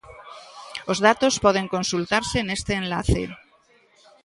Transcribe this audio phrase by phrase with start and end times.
[0.91, 3.23] Os datos poden consultarse neste enlace.